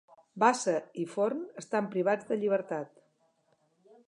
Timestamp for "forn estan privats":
1.11-2.29